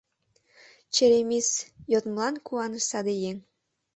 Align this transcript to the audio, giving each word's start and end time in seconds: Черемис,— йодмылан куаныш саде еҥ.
Черемис,— 0.93 1.49
йодмылан 1.91 2.35
куаныш 2.45 2.83
саде 2.89 3.13
еҥ. 3.29 3.37